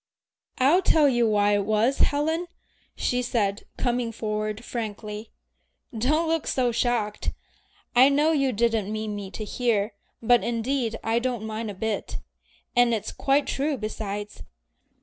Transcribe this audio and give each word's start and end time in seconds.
"I'll 0.57 0.81
tell 0.81 1.07
you 1.07 1.29
why 1.29 1.53
it 1.53 1.63
was, 1.63 1.99
Helen," 1.99 2.47
she 2.95 3.21
said, 3.21 3.65
coming 3.77 4.11
forward 4.11 4.65
frankly. 4.65 5.29
"Don't 5.95 6.27
look 6.27 6.47
so 6.47 6.71
shocked. 6.71 7.33
I 7.95 8.09
know 8.09 8.31
you 8.31 8.51
didn't 8.51 8.91
mean 8.91 9.15
me 9.15 9.29
to 9.29 9.43
hear, 9.45 9.93
but 10.19 10.43
indeed 10.43 10.97
I 11.03 11.19
don't 11.19 11.45
mind 11.45 11.69
a 11.69 11.75
bit. 11.75 12.17
And 12.75 12.95
it's 12.95 13.11
quite 13.11 13.45
true 13.45 13.77
besides. 13.77 14.41